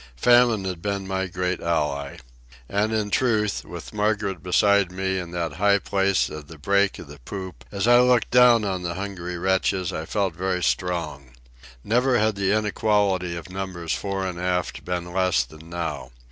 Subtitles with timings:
[0.15, 2.17] Famine had been my great ally.
[2.67, 7.05] And in truth, with Margaret beside me in that high place of the break of
[7.07, 11.33] the poop, as I looked down on the hungry wretches I felt very strong.
[11.83, 16.09] Never had the inequality of numbers fore and aft been less than now.